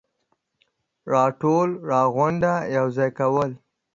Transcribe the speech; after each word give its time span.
راټول، 1.13 1.69
راغونډ، 1.89 2.43
يوځاي 2.75 3.09
کول, 3.19 3.51